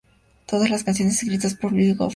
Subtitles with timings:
[0.47, 2.09] Todas las canciones escritas por Billy Gibbons, Dusty Hill y Frank Beard.